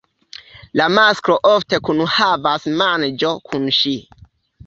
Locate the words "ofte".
1.49-1.79